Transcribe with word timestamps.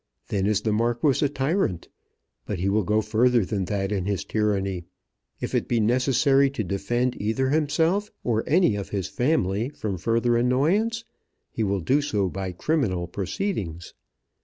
Then 0.29 0.47
is 0.47 0.61
the 0.61 0.73
Marquis 0.73 1.23
a 1.23 1.29
tyrant. 1.29 1.87
But 2.47 2.57
he 2.57 2.69
will 2.69 2.81
go 2.81 3.01
further 3.01 3.45
than 3.45 3.65
that 3.65 3.91
in 3.91 4.05
his 4.05 4.25
tyranny. 4.25 4.85
If 5.39 5.53
it 5.53 5.67
be 5.67 5.79
necessary 5.79 6.49
to 6.49 6.63
defend 6.63 7.21
either 7.21 7.51
himself 7.51 8.09
or 8.23 8.43
any 8.47 8.75
of 8.75 8.89
his 8.89 9.07
family 9.07 9.69
from 9.69 9.99
further 9.99 10.37
annoyance, 10.37 11.05
he 11.51 11.63
will 11.63 11.81
do 11.81 12.01
so 12.01 12.29
by 12.29 12.51
criminal 12.51 13.05
proceedings. 13.05 13.93